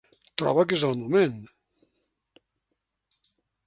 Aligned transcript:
Troba 0.41 0.63
que 0.71 0.77
és 0.79 0.85
el 0.87 0.97
moment. 1.03 1.37